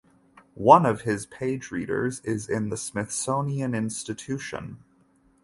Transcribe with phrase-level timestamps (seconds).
[0.55, 4.83] One of his page readers is in the Smithsonian Institution.